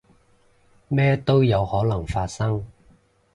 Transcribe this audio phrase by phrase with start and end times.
[0.87, 2.65] 咩都有可能發生